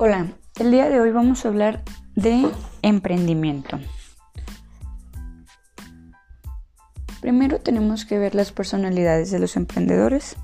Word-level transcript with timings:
Hola, 0.00 0.28
el 0.60 0.70
día 0.70 0.88
de 0.88 1.00
hoy 1.00 1.10
vamos 1.10 1.44
a 1.44 1.48
hablar 1.48 1.82
de 2.14 2.48
emprendimiento. 2.82 3.80
Primero 7.20 7.58
tenemos 7.58 8.04
que 8.04 8.16
ver 8.16 8.36
las 8.36 8.52
personalidades 8.52 9.32
de 9.32 9.40
los 9.40 9.56
emprendedores. 9.56 10.36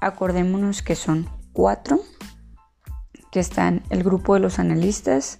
Acordémonos 0.00 0.82
que 0.82 0.96
son 0.96 1.28
cuatro, 1.52 2.00
que 3.30 3.38
están 3.38 3.84
el 3.90 4.02
grupo 4.02 4.34
de 4.34 4.40
los 4.40 4.58
analistas, 4.58 5.38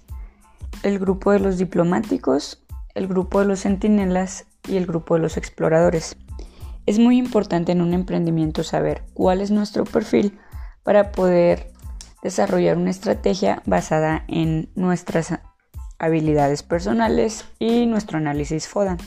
el 0.83 0.97
grupo 0.97 1.33
de 1.33 1.39
los 1.39 1.57
diplomáticos, 1.57 2.63
el 2.95 3.09
grupo 3.09 3.41
de 3.41 3.47
los 3.47 3.59
centinelas 3.59 4.45
y 4.65 4.77
el 4.77 4.85
grupo 4.85 5.15
de 5.15 5.19
los 5.19 5.35
exploradores. 5.35 6.15
Es 6.85 6.99
muy 6.99 7.17
importante 7.17 7.73
en 7.73 7.81
un 7.81 7.93
emprendimiento 7.93 8.63
saber 8.63 9.03
cuál 9.13 9.41
es 9.41 9.51
nuestro 9.51 9.83
perfil 9.83 10.39
para 10.83 11.11
poder 11.11 11.73
desarrollar 12.23 12.77
una 12.77 12.89
estrategia 12.89 13.61
basada 13.65 14.23
en 14.27 14.69
nuestras 14.75 15.39
habilidades 15.97 16.63
personales 16.63 17.45
y 17.59 17.85
nuestro 17.85 18.17
análisis 18.17 18.67
FODA, 18.67 18.97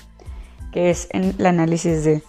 que 0.72 0.90
es 0.90 1.08
el 1.10 1.44
análisis 1.44 2.04
de 2.04 2.22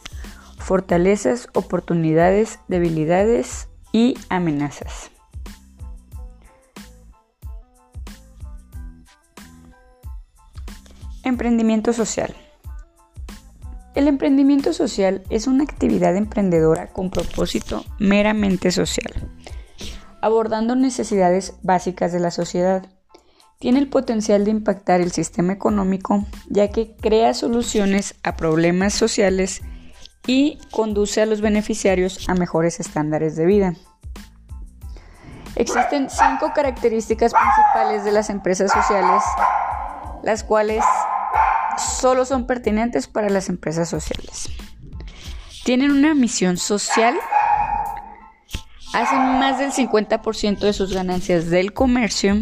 fortalezas, 0.57 1.49
oportunidades, 1.53 2.59
debilidades 2.67 3.67
y 3.91 4.15
amenazas. 4.29 5.11
Emprendimiento 11.23 11.93
social. 11.93 12.35
El 13.95 14.07
emprendimiento 14.07 14.73
social 14.73 15.23
es 15.29 15.47
una 15.47 15.63
actividad 15.63 16.15
emprendedora 16.17 16.87
con 16.87 17.11
propósito 17.11 17.85
meramente 17.99 18.71
social 18.71 19.31
abordando 20.23 20.77
necesidades 20.77 21.55
básicas 21.63 22.13
de 22.13 22.21
la 22.21 22.31
sociedad. 22.31 22.85
Tiene 23.59 23.79
el 23.79 23.89
potencial 23.89 24.45
de 24.45 24.51
impactar 24.51 25.01
el 25.01 25.11
sistema 25.11 25.51
económico 25.51 26.25
ya 26.47 26.69
que 26.69 26.95
crea 26.95 27.33
soluciones 27.33 28.15
a 28.23 28.37
problemas 28.37 28.93
sociales 28.93 29.61
y 30.25 30.59
conduce 30.71 31.21
a 31.21 31.25
los 31.25 31.41
beneficiarios 31.41 32.29
a 32.29 32.35
mejores 32.35 32.79
estándares 32.79 33.35
de 33.35 33.45
vida. 33.45 33.73
Existen 35.57 36.09
cinco 36.09 36.53
características 36.55 37.33
principales 37.33 38.05
de 38.05 38.13
las 38.13 38.29
empresas 38.29 38.71
sociales, 38.71 39.21
las 40.23 40.45
cuales 40.45 40.85
solo 41.99 42.23
son 42.23 42.47
pertinentes 42.47 43.07
para 43.07 43.29
las 43.29 43.49
empresas 43.49 43.89
sociales. 43.89 44.47
Tienen 45.65 45.91
una 45.91 46.13
misión 46.13 46.55
social 46.55 47.13
hacen 48.93 49.39
más 49.39 49.57
del 49.59 49.71
50% 49.71 50.59
de 50.59 50.73
sus 50.73 50.93
ganancias 50.93 51.49
del 51.49 51.73
comercio, 51.73 52.39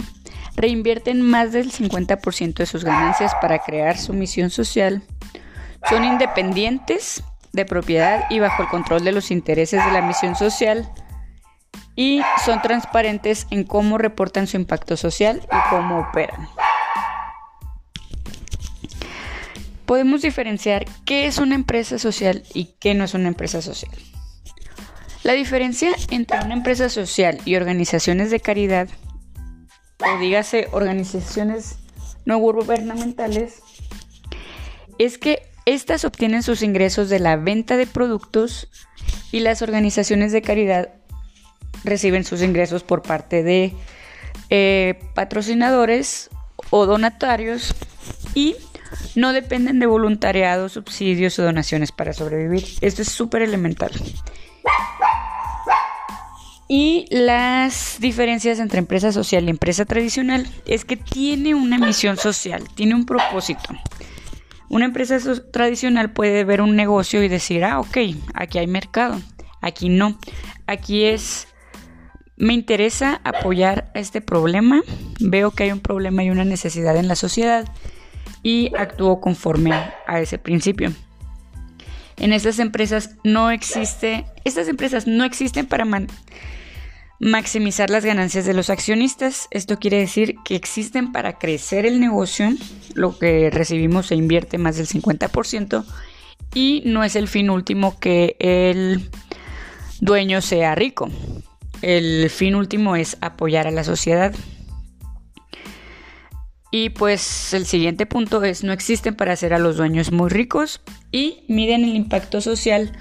reinvierten 0.55 1.21
más 1.21 1.51
del 1.53 1.71
50% 1.71 2.53
de 2.55 2.65
sus 2.65 2.83
ganancias 2.83 3.33
para 3.41 3.59
crear 3.59 3.97
su 3.97 4.13
misión 4.13 4.49
social, 4.49 5.01
son 5.89 6.03
independientes 6.03 7.23
de 7.53 7.65
propiedad 7.65 8.25
y 8.29 8.39
bajo 8.39 8.63
el 8.63 8.69
control 8.69 9.03
de 9.03 9.11
los 9.11 9.31
intereses 9.31 9.83
de 9.83 9.91
la 9.91 10.01
misión 10.01 10.35
social 10.35 10.89
y 11.95 12.21
son 12.45 12.61
transparentes 12.61 13.47
en 13.49 13.63
cómo 13.63 13.97
reportan 13.97 14.47
su 14.47 14.57
impacto 14.57 14.95
social 14.95 15.41
y 15.43 15.69
cómo 15.69 15.99
operan. 15.99 16.47
Podemos 19.85 20.21
diferenciar 20.21 20.85
qué 21.05 21.25
es 21.25 21.37
una 21.37 21.55
empresa 21.55 21.97
social 21.97 22.43
y 22.53 22.75
qué 22.79 22.93
no 22.93 23.03
es 23.03 23.13
una 23.13 23.27
empresa 23.27 23.61
social. 23.61 23.91
La 25.23 25.33
diferencia 25.33 25.91
entre 26.09 26.39
una 26.39 26.55
empresa 26.55 26.89
social 26.89 27.39
y 27.45 27.55
organizaciones 27.55 28.31
de 28.31 28.39
caridad, 28.39 28.89
o 29.99 30.19
dígase 30.19 30.67
organizaciones 30.71 31.77
no 32.25 32.39
gubernamentales, 32.39 33.61
es 34.97 35.19
que 35.19 35.43
éstas 35.65 36.05
obtienen 36.05 36.41
sus 36.41 36.63
ingresos 36.63 37.09
de 37.09 37.19
la 37.19 37.35
venta 37.35 37.77
de 37.77 37.85
productos 37.85 38.67
y 39.31 39.41
las 39.41 39.61
organizaciones 39.61 40.31
de 40.31 40.41
caridad 40.41 40.89
reciben 41.83 42.23
sus 42.23 42.41
ingresos 42.41 42.83
por 42.83 43.03
parte 43.03 43.43
de 43.43 43.73
eh, 44.49 44.99
patrocinadores 45.13 46.29
o 46.71 46.85
donatarios 46.85 47.75
y 48.33 48.55
no 49.15 49.33
dependen 49.33 49.79
de 49.79 49.85
voluntariado, 49.85 50.67
subsidios 50.67 51.37
o 51.39 51.43
donaciones 51.43 51.91
para 51.91 52.13
sobrevivir. 52.13 52.65
Esto 52.81 53.03
es 53.03 53.09
súper 53.09 53.41
elemental. 53.41 53.91
Y 56.73 57.05
las 57.09 57.97
diferencias 57.99 58.57
entre 58.59 58.79
empresa 58.79 59.11
social 59.11 59.43
y 59.43 59.49
empresa 59.49 59.83
tradicional 59.83 60.47
es 60.65 60.85
que 60.85 60.95
tiene 60.95 61.53
una 61.53 61.77
misión 61.77 62.15
social, 62.15 62.63
tiene 62.75 62.95
un 62.95 63.05
propósito. 63.05 63.75
Una 64.69 64.85
empresa 64.85 65.17
tradicional 65.51 66.13
puede 66.13 66.45
ver 66.45 66.61
un 66.61 66.77
negocio 66.77 67.21
y 67.23 67.27
decir, 67.27 67.65
ah, 67.65 67.81
ok, 67.81 67.97
aquí 68.33 68.57
hay 68.57 68.67
mercado, 68.67 69.19
aquí 69.59 69.89
no, 69.89 70.17
aquí 70.65 71.03
es, 71.03 71.49
me 72.37 72.53
interesa 72.53 73.19
apoyar 73.25 73.91
este 73.93 74.21
problema, 74.21 74.81
veo 75.19 75.51
que 75.51 75.63
hay 75.63 75.73
un 75.73 75.81
problema 75.81 76.23
y 76.23 76.29
una 76.29 76.45
necesidad 76.45 76.95
en 76.95 77.09
la 77.09 77.17
sociedad 77.17 77.67
y 78.43 78.71
actúo 78.77 79.19
conforme 79.19 79.73
a 80.07 80.21
ese 80.21 80.37
principio. 80.37 80.93
En 82.15 82.31
estas 82.31 82.59
empresas 82.59 83.17
no 83.25 83.51
existe, 83.51 84.23
estas 84.45 84.69
empresas 84.69 85.05
no 85.05 85.25
existen 85.25 85.65
para 85.65 85.83
maximizar 87.21 87.91
las 87.91 88.03
ganancias 88.03 88.45
de 88.45 88.55
los 88.55 88.71
accionistas. 88.71 89.47
Esto 89.51 89.77
quiere 89.77 89.99
decir 89.99 90.35
que 90.43 90.55
existen 90.55 91.11
para 91.11 91.37
crecer 91.37 91.85
el 91.85 91.99
negocio, 91.99 92.49
lo 92.95 93.17
que 93.17 93.51
recibimos 93.51 94.07
se 94.07 94.15
invierte 94.15 94.57
más 94.57 94.75
del 94.75 94.87
50% 94.87 95.85
y 96.55 96.81
no 96.85 97.03
es 97.03 97.15
el 97.15 97.27
fin 97.27 97.51
último 97.51 97.99
que 97.99 98.35
el 98.39 99.09
dueño 99.99 100.41
sea 100.41 100.73
rico. 100.73 101.09
El 101.83 102.29
fin 102.31 102.55
último 102.55 102.95
es 102.95 103.17
apoyar 103.21 103.67
a 103.67 103.71
la 103.71 103.83
sociedad. 103.83 104.33
Y 106.71 106.89
pues 106.89 107.53
el 107.53 107.67
siguiente 107.67 108.07
punto 108.07 108.43
es 108.43 108.63
no 108.63 108.73
existen 108.73 109.15
para 109.15 109.33
hacer 109.33 109.53
a 109.53 109.59
los 109.59 109.77
dueños 109.77 110.11
muy 110.11 110.29
ricos 110.29 110.81
y 111.11 111.43
miden 111.47 111.83
el 111.83 111.95
impacto 111.95 112.41
social 112.41 112.93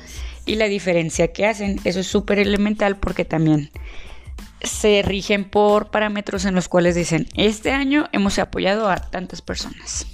y 0.44 0.56
la 0.56 0.66
diferencia 0.66 1.32
que 1.32 1.47
hacen. 1.47 1.81
Eso 1.84 2.00
es 2.00 2.06
súper 2.06 2.38
elemental 2.38 2.98
porque 2.98 3.25
también 3.25 3.70
se 4.62 5.03
rigen 5.03 5.44
por 5.48 5.91
parámetros 5.91 6.44
en 6.44 6.54
los 6.54 6.69
cuales 6.69 6.94
dicen, 6.94 7.26
este 7.34 7.72
año 7.72 8.09
hemos 8.12 8.38
apoyado 8.38 8.91
a 8.91 8.97
tantas 8.97 9.43
personas. 9.43 10.06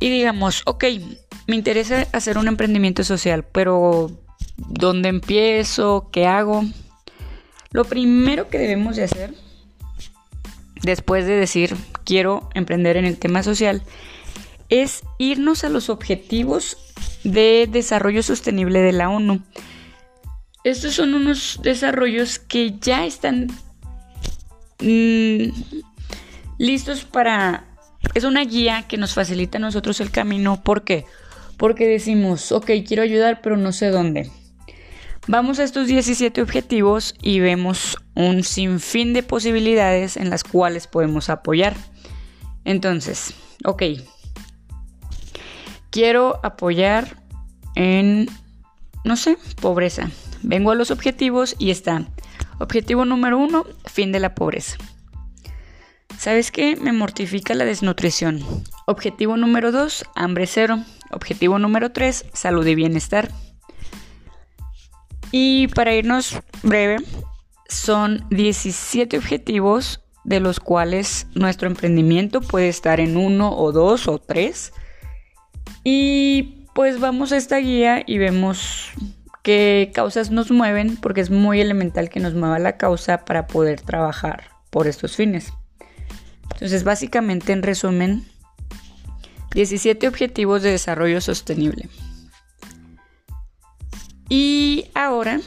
Y 0.00 0.08
digamos, 0.08 0.62
ok, 0.64 0.84
me 1.46 1.56
interesa 1.56 2.06
hacer 2.12 2.38
un 2.38 2.48
emprendimiento 2.48 3.04
social, 3.04 3.44
pero 3.44 4.10
¿dónde 4.56 5.08
empiezo? 5.08 6.08
¿Qué 6.12 6.26
hago? 6.26 6.64
Lo 7.72 7.84
primero 7.84 8.48
que 8.48 8.58
debemos 8.58 8.96
de 8.96 9.04
hacer, 9.04 9.34
después 10.82 11.26
de 11.26 11.34
decir 11.34 11.76
quiero 12.04 12.48
emprender 12.54 12.96
en 12.96 13.04
el 13.04 13.18
tema 13.18 13.42
social, 13.42 13.82
es 14.70 15.02
irnos 15.18 15.64
a 15.64 15.68
los 15.68 15.90
objetivos 15.90 16.76
de 17.24 17.68
desarrollo 17.70 18.22
sostenible 18.22 18.80
de 18.80 18.92
la 18.92 19.10
ONU. 19.10 19.42
Estos 20.62 20.94
son 20.94 21.14
unos 21.14 21.60
desarrollos 21.62 22.38
que 22.38 22.78
ya 22.78 23.06
están 23.06 23.48
mm, 24.80 25.52
listos 26.58 27.04
para... 27.04 27.66
Es 28.14 28.24
una 28.24 28.44
guía 28.44 28.86
que 28.88 28.96
nos 28.96 29.14
facilita 29.14 29.58
a 29.58 29.60
nosotros 29.60 30.00
el 30.00 30.10
camino. 30.10 30.62
¿Por 30.62 30.84
qué? 30.84 31.06
Porque 31.56 31.86
decimos, 31.86 32.52
ok, 32.52 32.70
quiero 32.86 33.02
ayudar, 33.02 33.40
pero 33.42 33.56
no 33.56 33.72
sé 33.72 33.88
dónde. 33.88 34.30
Vamos 35.28 35.58
a 35.58 35.64
estos 35.64 35.86
17 35.86 36.42
objetivos 36.42 37.14
y 37.22 37.40
vemos 37.40 37.98
un 38.14 38.42
sinfín 38.42 39.12
de 39.12 39.22
posibilidades 39.22 40.16
en 40.16 40.30
las 40.30 40.44
cuales 40.44 40.86
podemos 40.86 41.28
apoyar. 41.28 41.76
Entonces, 42.64 43.34
ok, 43.64 43.82
quiero 45.90 46.40
apoyar 46.42 47.22
en, 47.74 48.28
no 49.04 49.16
sé, 49.16 49.36
pobreza. 49.60 50.10
Vengo 50.42 50.70
a 50.70 50.74
los 50.74 50.90
objetivos 50.90 51.56
y 51.58 51.70
está. 51.70 52.06
Objetivo 52.58 53.04
número 53.04 53.38
uno, 53.38 53.64
fin 53.86 54.12
de 54.12 54.20
la 54.20 54.34
pobreza. 54.34 54.76
¿Sabes 56.18 56.50
qué? 56.50 56.76
Me 56.76 56.92
mortifica 56.92 57.54
la 57.54 57.64
desnutrición. 57.64 58.44
Objetivo 58.86 59.36
número 59.36 59.72
dos, 59.72 60.04
hambre 60.14 60.46
cero. 60.46 60.84
Objetivo 61.10 61.58
número 61.58 61.92
tres, 61.92 62.26
salud 62.32 62.66
y 62.66 62.74
bienestar. 62.74 63.30
Y 65.32 65.68
para 65.68 65.94
irnos 65.94 66.40
breve, 66.62 66.98
son 67.68 68.26
17 68.30 69.16
objetivos 69.16 70.00
de 70.24 70.40
los 70.40 70.60
cuales 70.60 71.26
nuestro 71.34 71.68
emprendimiento 71.68 72.40
puede 72.40 72.68
estar 72.68 73.00
en 73.00 73.16
uno 73.16 73.56
o 73.56 73.72
dos 73.72 74.08
o 74.08 74.18
tres. 74.18 74.72
Y 75.84 76.66
pues 76.74 77.00
vamos 77.00 77.32
a 77.32 77.36
esta 77.36 77.56
guía 77.58 78.02
y 78.06 78.18
vemos 78.18 78.90
qué 79.42 79.90
causas 79.94 80.30
nos 80.30 80.50
mueven, 80.50 80.96
porque 80.96 81.20
es 81.20 81.30
muy 81.30 81.60
elemental 81.60 82.10
que 82.10 82.20
nos 82.20 82.34
mueva 82.34 82.58
la 82.58 82.76
causa 82.76 83.24
para 83.24 83.46
poder 83.46 83.80
trabajar 83.80 84.50
por 84.70 84.86
estos 84.86 85.16
fines. 85.16 85.52
Entonces, 86.52 86.84
básicamente, 86.84 87.52
en 87.52 87.62
resumen, 87.62 88.24
17 89.54 90.06
objetivos 90.06 90.62
de 90.62 90.70
desarrollo 90.70 91.20
sostenible. 91.20 91.88
Y 94.28 94.86
ahora 94.94 95.40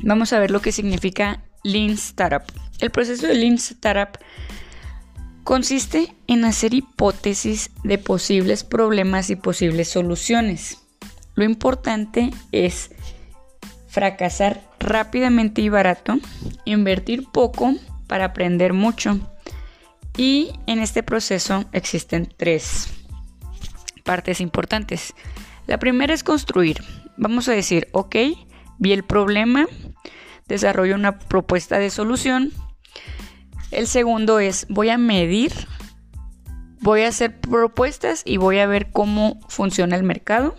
vamos 0.00 0.32
a 0.32 0.38
ver 0.38 0.50
lo 0.50 0.60
que 0.60 0.72
significa 0.72 1.42
Lean 1.62 1.90
Startup. 1.90 2.42
El 2.80 2.90
proceso 2.90 3.26
de 3.26 3.34
Lean 3.34 3.54
Startup 3.54 4.18
consiste 5.42 6.14
en 6.26 6.44
hacer 6.44 6.72
hipótesis 6.72 7.70
de 7.82 7.98
posibles 7.98 8.64
problemas 8.64 9.28
y 9.30 9.36
posibles 9.36 9.88
soluciones. 9.88 10.83
Lo 11.34 11.44
importante 11.44 12.30
es 12.52 12.90
fracasar 13.88 14.60
rápidamente 14.80 15.62
y 15.62 15.68
barato, 15.68 16.18
invertir 16.64 17.28
poco 17.30 17.74
para 18.06 18.26
aprender 18.26 18.72
mucho. 18.72 19.20
Y 20.16 20.52
en 20.66 20.78
este 20.78 21.02
proceso 21.02 21.64
existen 21.72 22.32
tres 22.36 22.88
partes 24.04 24.40
importantes. 24.40 25.14
La 25.66 25.78
primera 25.78 26.14
es 26.14 26.22
construir. 26.22 26.82
Vamos 27.16 27.48
a 27.48 27.52
decir, 27.52 27.88
ok, 27.92 28.16
vi 28.78 28.92
el 28.92 29.04
problema, 29.04 29.66
desarrollo 30.46 30.94
una 30.94 31.18
propuesta 31.18 31.78
de 31.78 31.90
solución. 31.90 32.52
El 33.70 33.86
segundo 33.86 34.38
es, 34.38 34.66
voy 34.68 34.90
a 34.90 34.98
medir, 34.98 35.52
voy 36.80 37.02
a 37.02 37.08
hacer 37.08 37.40
propuestas 37.40 38.22
y 38.24 38.36
voy 38.36 38.58
a 38.58 38.66
ver 38.66 38.90
cómo 38.92 39.40
funciona 39.48 39.96
el 39.96 40.04
mercado. 40.04 40.54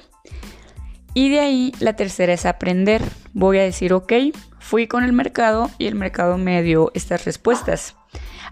Y 1.15 1.29
de 1.29 1.39
ahí 1.39 1.71
la 1.79 1.95
tercera 1.95 2.33
es 2.33 2.45
aprender. 2.45 3.01
Voy 3.33 3.57
a 3.57 3.63
decir, 3.63 3.93
ok, 3.93 4.11
fui 4.59 4.85
con 4.85 5.05
el 5.05 5.13
mercado 5.13 5.71
y 5.77 5.87
el 5.87 5.95
mercado 5.95 6.37
me 6.37 6.61
dio 6.61 6.91
estas 6.93 7.23
respuestas. 7.23 7.95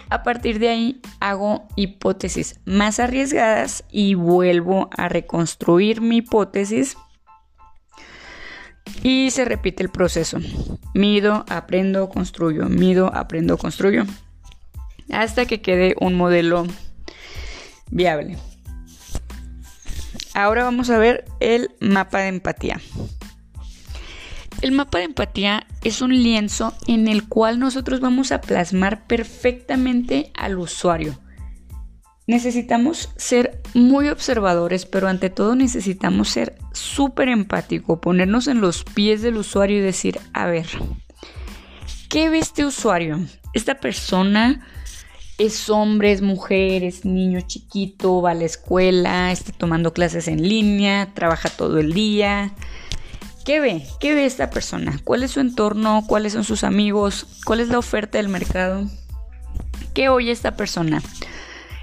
A 0.09 0.23
partir 0.23 0.59
de 0.59 0.69
ahí 0.69 1.01
hago 1.19 1.67
hipótesis 1.75 2.61
más 2.63 3.01
arriesgadas 3.01 3.83
y 3.91 4.13
vuelvo 4.15 4.89
a 4.95 5.09
reconstruir 5.09 5.99
mi 5.99 6.17
hipótesis. 6.17 6.95
Y 9.01 9.31
se 9.31 9.43
repite 9.43 9.83
el 9.83 9.89
proceso. 9.89 10.37
Mido, 10.93 11.43
aprendo, 11.49 12.07
construyo. 12.07 12.69
Mido, 12.69 13.13
aprendo, 13.13 13.57
construyo. 13.57 14.05
Hasta 15.11 15.45
que 15.45 15.61
quede 15.61 15.95
un 15.99 16.13
modelo 16.13 16.65
viable. 17.91 18.37
Ahora 20.33 20.63
vamos 20.63 20.89
a 20.89 20.97
ver 20.97 21.25
el 21.39 21.71
mapa 21.79 22.19
de 22.19 22.29
empatía. 22.29 22.81
El 24.61 24.71
mapa 24.71 24.99
de 24.99 25.05
empatía 25.05 25.67
es 25.83 26.01
un 26.01 26.11
lienzo 26.23 26.73
en 26.87 27.07
el 27.07 27.27
cual 27.27 27.59
nosotros 27.59 27.99
vamos 27.99 28.31
a 28.31 28.41
plasmar 28.41 29.05
perfectamente 29.07 30.31
al 30.35 30.57
usuario. 30.57 31.19
Necesitamos 32.25 33.09
ser 33.17 33.61
muy 33.73 34.07
observadores, 34.07 34.85
pero 34.85 35.09
ante 35.09 35.29
todo 35.29 35.55
necesitamos 35.55 36.29
ser 36.29 36.55
súper 36.71 37.27
empático, 37.27 37.99
ponernos 37.99 38.47
en 38.47 38.61
los 38.61 38.85
pies 38.85 39.21
del 39.21 39.35
usuario 39.35 39.79
y 39.79 39.81
decir, 39.81 40.19
a 40.33 40.45
ver, 40.45 40.67
¿qué 42.09 42.29
ve 42.29 42.39
este 42.39 42.65
usuario? 42.65 43.19
Esta 43.53 43.75
persona 43.75 44.65
es 45.37 45.69
hombre, 45.69 46.11
es 46.11 46.21
mujer, 46.21 46.83
es 46.83 47.05
niño 47.05 47.41
chiquito, 47.41 48.21
va 48.21 48.31
a 48.31 48.35
la 48.35 48.45
escuela, 48.45 49.31
está 49.31 49.51
tomando 49.51 49.93
clases 49.93 50.27
en 50.27 50.47
línea, 50.47 51.13
trabaja 51.13 51.49
todo 51.49 51.79
el 51.79 51.93
día. 51.93 52.53
¿Qué 53.45 53.59
ve? 53.59 53.85
¿Qué 53.99 54.13
ve 54.13 54.25
esta 54.25 54.49
persona? 54.49 54.99
¿Cuál 55.03 55.23
es 55.23 55.31
su 55.31 55.39
entorno? 55.39 56.03
¿Cuáles 56.07 56.33
son 56.33 56.43
sus 56.43 56.63
amigos? 56.63 57.25
¿Cuál 57.45 57.59
es 57.59 57.67
la 57.67 57.79
oferta 57.79 58.17
del 58.17 58.29
mercado? 58.29 58.87
¿Qué 59.93 60.09
oye 60.09 60.31
esta 60.31 60.55
persona? 60.55 61.01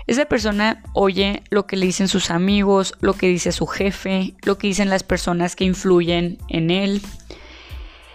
Esa 0.07 0.25
persona 0.25 0.83
oye 0.95 1.43
lo 1.51 1.67
que 1.67 1.77
le 1.77 1.87
dicen 1.87 2.09
sus 2.09 2.31
amigos, 2.31 2.95
lo 3.01 3.13
que 3.15 3.29
dice 3.29 3.53
su 3.53 3.67
jefe, 3.67 4.35
lo 4.43 4.59
que 4.59 4.69
dicen 4.69 4.89
las 4.89 5.03
personas 5.03 5.55
que 5.55 5.65
influyen 5.65 6.39
en 6.49 6.71
él. 6.71 7.03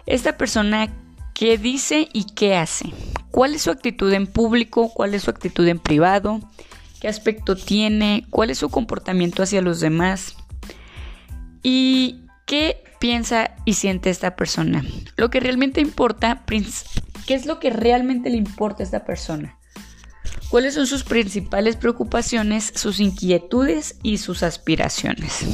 Esta 0.05 0.37
persona 0.37 0.89
qué 1.33 1.57
dice 1.57 2.09
y 2.11 2.25
qué 2.25 2.55
hace. 2.55 2.91
¿Cuál 3.35 3.53
es 3.53 3.63
su 3.63 3.69
actitud 3.69 4.13
en 4.13 4.27
público? 4.27 4.93
¿Cuál 4.93 5.13
es 5.13 5.23
su 5.23 5.29
actitud 5.29 5.67
en 5.67 5.77
privado? 5.77 6.39
¿Qué 7.01 7.09
aspecto 7.09 7.57
tiene? 7.57 8.25
¿Cuál 8.29 8.49
es 8.49 8.59
su 8.59 8.69
comportamiento 8.69 9.43
hacia 9.43 9.61
los 9.61 9.81
demás? 9.81 10.37
¿Y 11.61 12.21
qué 12.45 12.81
piensa 12.97 13.53
y 13.65 13.73
siente 13.73 14.09
esta 14.09 14.37
persona? 14.37 14.85
Lo 15.17 15.29
que 15.29 15.41
realmente 15.41 15.81
importa, 15.81 16.45
¿qué 17.27 17.33
es 17.33 17.45
lo 17.45 17.59
que 17.59 17.71
realmente 17.71 18.29
le 18.29 18.37
importa 18.37 18.83
a 18.83 18.85
esta 18.85 19.03
persona? 19.03 19.57
¿Cuáles 20.47 20.75
son 20.75 20.87
sus 20.87 21.03
principales 21.03 21.75
preocupaciones, 21.75 22.71
sus 22.73 23.01
inquietudes 23.01 23.99
y 24.01 24.19
sus 24.19 24.43
aspiraciones? 24.43 25.45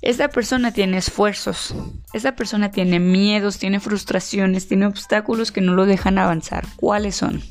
Esta 0.00 0.28
persona 0.28 0.72
tiene 0.72 0.98
esfuerzos, 0.98 1.74
esta 2.12 2.36
persona 2.36 2.70
tiene 2.70 3.00
miedos, 3.00 3.58
tiene 3.58 3.80
frustraciones, 3.80 4.68
tiene 4.68 4.86
obstáculos 4.86 5.50
que 5.50 5.60
no 5.60 5.74
lo 5.74 5.86
dejan 5.86 6.18
avanzar. 6.18 6.64
¿Cuáles 6.76 7.16
son? 7.16 7.42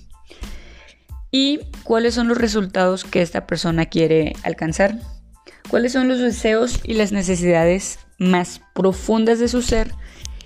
¿Y 1.30 1.60
cuáles 1.84 2.14
son 2.14 2.30
los 2.30 2.38
resultados 2.38 3.04
que 3.04 3.22
esta 3.22 3.46
persona 3.46 3.88
quiere 3.88 4.34
alcanzar? 4.44 4.98
¿Cuáles 5.70 5.92
son 5.92 6.08
los 6.08 6.20
deseos 6.20 6.80
y 6.84 6.94
las 6.94 7.12
necesidades 7.12 8.00
más 8.18 8.62
profundas 8.74 9.40
de 9.40 9.50
su 9.50 9.62
ser? 9.62 9.92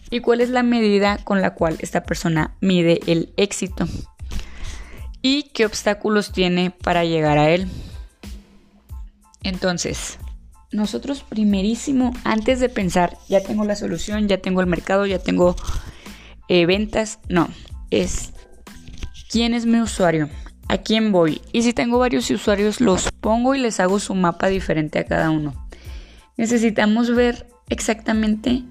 ¿Y 0.09 0.21
cuál 0.21 0.41
es 0.41 0.49
la 0.49 0.63
medida 0.63 1.19
con 1.23 1.41
la 1.41 1.53
cual 1.53 1.77
esta 1.79 2.03
persona 2.03 2.55
mide 2.61 2.99
el 3.05 3.31
éxito? 3.37 3.87
¿Y 5.21 5.43
qué 5.53 5.67
obstáculos 5.67 6.31
tiene 6.31 6.71
para 6.71 7.05
llegar 7.05 7.37
a 7.37 7.51
él? 7.51 7.69
Entonces, 9.43 10.17
nosotros 10.71 11.23
primerísimo, 11.23 12.13
antes 12.23 12.59
de 12.59 12.69
pensar, 12.69 13.17
ya 13.27 13.41
tengo 13.41 13.65
la 13.65 13.75
solución, 13.75 14.27
ya 14.27 14.37
tengo 14.37 14.61
el 14.61 14.67
mercado, 14.67 15.05
ya 15.05 15.19
tengo 15.19 15.55
eh, 16.47 16.65
ventas, 16.65 17.19
no, 17.27 17.49
es 17.89 18.31
quién 19.29 19.53
es 19.53 19.65
mi 19.65 19.79
usuario, 19.79 20.29
a 20.67 20.77
quién 20.77 21.11
voy. 21.11 21.41
Y 21.51 21.63
si 21.63 21.73
tengo 21.73 21.99
varios 21.99 22.29
usuarios, 22.31 22.81
los 22.81 23.11
pongo 23.11 23.55
y 23.55 23.59
les 23.59 23.79
hago 23.79 23.99
su 23.99 24.15
mapa 24.15 24.47
diferente 24.47 24.99
a 24.99 25.05
cada 25.05 25.29
uno. 25.29 25.53
Necesitamos 26.37 27.13
ver 27.13 27.47
exactamente 27.69 28.63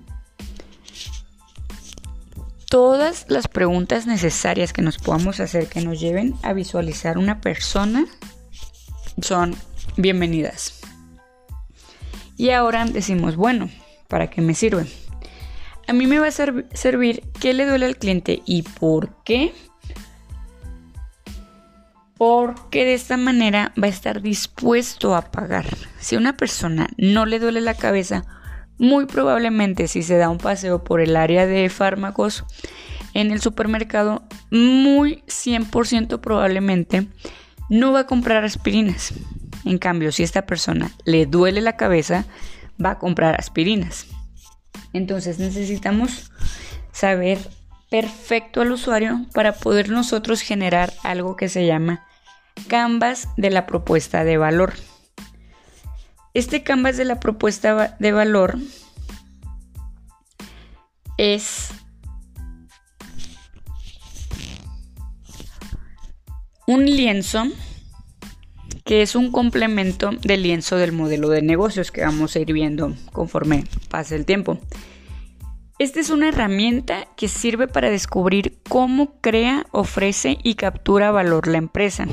todas 2.70 3.26
las 3.28 3.48
preguntas 3.48 4.06
necesarias 4.06 4.72
que 4.72 4.80
nos 4.80 4.98
podamos 4.98 5.40
hacer 5.40 5.66
que 5.66 5.80
nos 5.80 6.00
lleven 6.00 6.34
a 6.42 6.52
visualizar 6.52 7.18
una 7.18 7.40
persona 7.40 8.06
son 9.20 9.56
bienvenidas. 9.96 10.79
Y 12.40 12.52
ahora 12.52 12.86
decimos, 12.86 13.36
bueno, 13.36 13.68
¿para 14.08 14.30
qué 14.30 14.40
me 14.40 14.54
sirve? 14.54 14.86
A 15.86 15.92
mí 15.92 16.06
me 16.06 16.18
va 16.20 16.28
a 16.28 16.30
servir 16.30 17.22
qué 17.38 17.52
le 17.52 17.66
duele 17.66 17.84
al 17.84 17.98
cliente 17.98 18.40
y 18.46 18.62
por 18.62 19.22
qué. 19.24 19.52
Porque 22.16 22.86
de 22.86 22.94
esta 22.94 23.18
manera 23.18 23.74
va 23.78 23.88
a 23.88 23.90
estar 23.90 24.22
dispuesto 24.22 25.14
a 25.14 25.30
pagar. 25.30 25.66
Si 25.98 26.16
a 26.16 26.18
una 26.18 26.38
persona 26.38 26.88
no 26.96 27.26
le 27.26 27.40
duele 27.40 27.60
la 27.60 27.74
cabeza, 27.74 28.24
muy 28.78 29.04
probablemente 29.04 29.86
si 29.86 30.02
se 30.02 30.16
da 30.16 30.30
un 30.30 30.38
paseo 30.38 30.82
por 30.82 31.02
el 31.02 31.16
área 31.16 31.44
de 31.44 31.68
fármacos 31.68 32.46
en 33.12 33.32
el 33.32 33.42
supermercado, 33.42 34.22
muy 34.50 35.22
100% 35.26 36.22
probablemente 36.22 37.06
no 37.68 37.92
va 37.92 38.00
a 38.00 38.06
comprar 38.06 38.44
aspirinas. 38.44 39.12
En 39.64 39.78
cambio, 39.78 40.12
si 40.12 40.22
a 40.22 40.24
esta 40.24 40.46
persona 40.46 40.90
le 41.04 41.26
duele 41.26 41.60
la 41.60 41.76
cabeza, 41.76 42.24
va 42.82 42.92
a 42.92 42.98
comprar 42.98 43.38
aspirinas. 43.38 44.06
Entonces 44.92 45.38
necesitamos 45.38 46.30
saber 46.92 47.38
perfecto 47.90 48.60
al 48.60 48.72
usuario 48.72 49.26
para 49.34 49.52
poder 49.52 49.90
nosotros 49.90 50.40
generar 50.40 50.92
algo 51.02 51.36
que 51.36 51.48
se 51.48 51.66
llama 51.66 52.06
canvas 52.68 53.28
de 53.36 53.50
la 53.50 53.66
propuesta 53.66 54.24
de 54.24 54.36
valor. 54.36 54.74
Este 56.32 56.62
canvas 56.62 56.96
de 56.96 57.04
la 57.04 57.18
propuesta 57.18 57.96
de 57.98 58.12
valor 58.12 58.58
es 61.16 61.70
un 66.66 66.86
lienzo 66.86 67.44
que 68.90 69.02
es 69.02 69.14
un 69.14 69.30
complemento 69.30 70.10
del 70.20 70.42
lienzo 70.42 70.74
del 70.74 70.90
modelo 70.90 71.28
de 71.28 71.42
negocios 71.42 71.92
que 71.92 72.00
vamos 72.00 72.34
a 72.34 72.40
ir 72.40 72.52
viendo 72.52 72.92
conforme 73.12 73.62
pase 73.88 74.16
el 74.16 74.26
tiempo. 74.26 74.58
Esta 75.78 76.00
es 76.00 76.10
una 76.10 76.30
herramienta 76.30 77.06
que 77.16 77.28
sirve 77.28 77.68
para 77.68 77.88
descubrir 77.88 78.58
cómo 78.68 79.20
crea, 79.20 79.64
ofrece 79.70 80.38
y 80.42 80.56
captura 80.56 81.12
valor 81.12 81.46
la 81.46 81.58
empresa. 81.58 82.08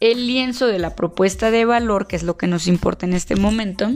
El 0.00 0.26
lienzo 0.26 0.66
de 0.66 0.78
la 0.78 0.94
propuesta 0.94 1.50
de 1.50 1.64
valor, 1.64 2.08
que 2.08 2.16
es 2.16 2.22
lo 2.22 2.36
que 2.36 2.46
nos 2.46 2.66
importa 2.66 3.06
en 3.06 3.14
este 3.14 3.36
momento, 3.36 3.92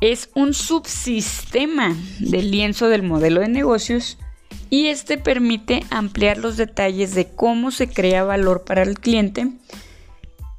es 0.00 0.30
un 0.36 0.54
subsistema 0.54 1.96
del 2.20 2.52
lienzo 2.52 2.86
del 2.88 3.02
modelo 3.02 3.40
de 3.40 3.48
negocios 3.48 4.18
y 4.70 4.86
este 4.86 5.18
permite 5.18 5.84
ampliar 5.90 6.38
los 6.38 6.56
detalles 6.56 7.14
de 7.14 7.28
cómo 7.28 7.70
se 7.70 7.88
crea 7.88 8.24
valor 8.24 8.64
para 8.64 8.82
el 8.82 8.98
cliente 8.98 9.52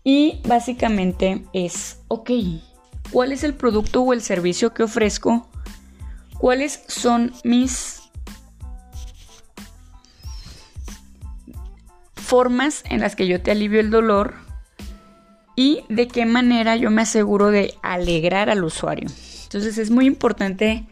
y 0.04 0.42
básicamente 0.48 1.44
es, 1.54 2.00
ok, 2.08 2.32
¿cuál 3.12 3.32
es 3.32 3.44
el 3.44 3.54
producto 3.54 4.02
o 4.02 4.14
el 4.14 4.22
servicio 4.22 4.74
que 4.74 4.84
ofrezco? 4.84 5.48
¿Cuáles 6.38 6.84
son 6.88 7.34
mis 7.44 8.02
formas 12.16 12.84
en 12.90 13.02
las 13.02 13.16
que 13.16 13.28
yo 13.28 13.42
te 13.42 13.52
alivio 13.52 13.80
el 13.80 13.92
dolor? 13.92 14.34
¿Y 15.56 15.84
de 15.90 16.08
qué 16.08 16.26
manera 16.26 16.76
yo 16.76 16.90
me 16.90 17.04
aseguro 17.04 17.52
de 17.52 17.76
alegrar 17.84 18.50
al 18.50 18.64
usuario? 18.64 19.10
Entonces 19.44 19.78
es 19.78 19.92
muy 19.92 20.08
importante 20.08 20.88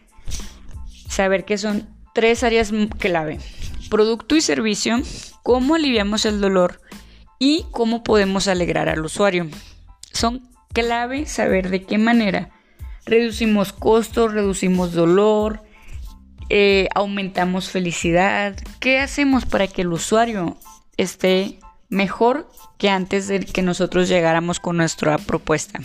saber 1.07 1.45
que 1.45 1.57
son 1.57 1.87
tres 2.13 2.43
áreas 2.43 2.71
clave. 2.97 3.39
Producto 3.89 4.35
y 4.35 4.41
servicio, 4.41 5.01
cómo 5.43 5.75
aliviamos 5.75 6.25
el 6.25 6.41
dolor 6.41 6.81
y 7.39 7.65
cómo 7.71 8.03
podemos 8.03 8.47
alegrar 8.47 8.89
al 8.89 9.03
usuario. 9.03 9.47
Son 10.13 10.47
clave 10.73 11.25
saber 11.25 11.69
de 11.69 11.83
qué 11.83 11.97
manera 11.97 12.51
reducimos 13.09 13.73
costos, 13.73 14.33
reducimos 14.33 14.93
dolor, 14.93 15.63
eh, 16.49 16.87
aumentamos 16.95 17.69
felicidad. 17.69 18.55
¿Qué 18.79 18.99
hacemos 18.99 19.45
para 19.45 19.67
que 19.67 19.81
el 19.81 19.91
usuario 19.91 20.57
esté 20.97 21.59
mejor 21.89 22.49
que 22.77 22.89
antes 22.89 23.27
de 23.27 23.39
que 23.41 23.61
nosotros 23.61 24.07
llegáramos 24.07 24.59
con 24.59 24.77
nuestra 24.77 25.17
propuesta? 25.17 25.79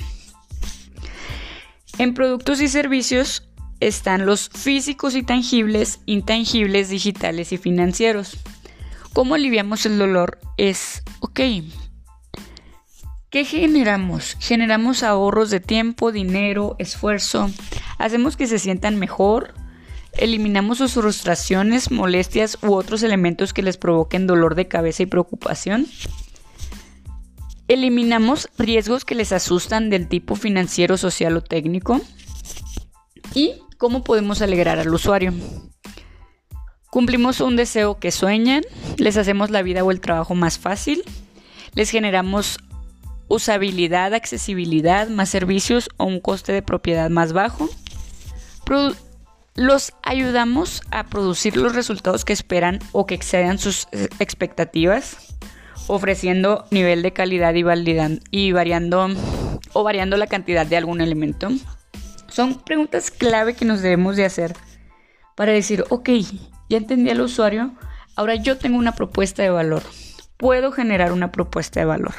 En 1.98 2.14
productos 2.14 2.60
y 2.60 2.68
servicios 2.68 3.48
están 3.80 4.26
los 4.26 4.48
físicos 4.48 5.14
y 5.14 5.22
tangibles, 5.22 6.00
intangibles, 6.06 6.88
digitales 6.88 7.52
y 7.52 7.58
financieros. 7.58 8.38
¿Cómo 9.12 9.34
aliviamos 9.34 9.86
el 9.86 9.98
dolor? 9.98 10.38
Es, 10.56 11.02
ok, 11.20 11.40
¿qué 13.30 13.44
generamos? 13.44 14.36
Generamos 14.40 15.02
ahorros 15.02 15.50
de 15.50 15.60
tiempo, 15.60 16.12
dinero, 16.12 16.76
esfuerzo, 16.78 17.50
hacemos 17.98 18.36
que 18.36 18.46
se 18.46 18.58
sientan 18.58 18.96
mejor, 18.98 19.54
eliminamos 20.16 20.78
sus 20.78 20.94
frustraciones, 20.94 21.90
molestias 21.90 22.58
u 22.62 22.74
otros 22.74 23.02
elementos 23.02 23.52
que 23.52 23.62
les 23.62 23.76
provoquen 23.76 24.26
dolor 24.26 24.54
de 24.54 24.68
cabeza 24.68 25.02
y 25.02 25.06
preocupación. 25.06 25.86
Eliminamos 27.66 28.50
riesgos 28.58 29.04
que 29.04 29.14
les 29.14 29.32
asustan 29.32 29.88
del 29.90 30.08
tipo 30.08 30.36
financiero, 30.36 30.96
social 30.98 31.36
o 31.36 31.42
técnico. 31.42 32.00
¿Y 33.34 33.54
cómo 33.78 34.04
podemos 34.04 34.40
alegrar 34.42 34.78
al 34.78 34.94
usuario? 34.94 35.32
Cumplimos 36.90 37.40
un 37.40 37.56
deseo 37.56 37.98
que 37.98 38.12
sueñan, 38.12 38.62
les 38.96 39.16
hacemos 39.16 39.50
la 39.50 39.62
vida 39.62 39.82
o 39.82 39.90
el 39.90 40.00
trabajo 40.00 40.36
más 40.36 40.58
fácil, 40.58 41.02
les 41.74 41.90
generamos 41.90 42.58
usabilidad, 43.26 44.14
accesibilidad, 44.14 45.08
más 45.08 45.28
servicios 45.28 45.88
o 45.96 46.04
un 46.04 46.20
coste 46.20 46.52
de 46.52 46.62
propiedad 46.62 47.10
más 47.10 47.32
bajo. 47.32 47.68
los 49.56 49.92
ayudamos 50.02 50.82
a 50.90 51.04
producir 51.04 51.56
los 51.56 51.74
resultados 51.74 52.24
que 52.24 52.32
esperan 52.32 52.78
o 52.92 53.06
que 53.06 53.14
excedan 53.14 53.58
sus 53.58 53.88
eh, 53.92 54.08
expectativas 54.18 55.34
ofreciendo 55.86 56.64
nivel 56.70 57.02
de 57.02 57.12
calidad 57.12 57.54
y, 57.54 57.64
y 58.30 58.52
variando 58.52 59.08
o 59.72 59.82
variando 59.82 60.16
la 60.16 60.26
cantidad 60.26 60.66
de 60.66 60.76
algún 60.76 61.00
elemento. 61.00 61.50
Son 62.34 62.54
preguntas 62.54 63.12
clave 63.12 63.54
que 63.54 63.64
nos 63.64 63.80
debemos 63.80 64.16
de 64.16 64.24
hacer 64.24 64.56
para 65.36 65.52
decir, 65.52 65.84
ok, 65.88 66.10
ya 66.68 66.78
entendí 66.78 67.08
al 67.10 67.20
usuario, 67.20 67.74
ahora 68.16 68.34
yo 68.34 68.58
tengo 68.58 68.76
una 68.76 68.96
propuesta 68.96 69.44
de 69.44 69.50
valor. 69.50 69.84
Puedo 70.36 70.72
generar 70.72 71.12
una 71.12 71.30
propuesta 71.30 71.78
de 71.78 71.86
valor. 71.86 72.14